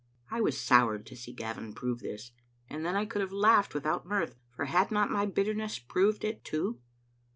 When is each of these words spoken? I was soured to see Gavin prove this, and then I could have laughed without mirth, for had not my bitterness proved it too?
I 0.31 0.41
was 0.41 0.59
soured 0.59 1.05
to 1.05 1.15
see 1.15 1.31
Gavin 1.31 1.73
prove 1.75 1.99
this, 1.99 2.31
and 2.67 2.83
then 2.83 2.95
I 2.95 3.05
could 3.05 3.21
have 3.21 3.31
laughed 3.31 3.75
without 3.75 4.03
mirth, 4.03 4.35
for 4.49 4.65
had 4.65 4.89
not 4.89 5.11
my 5.11 5.27
bitterness 5.27 5.77
proved 5.77 6.23
it 6.23 6.43
too? 6.43 6.79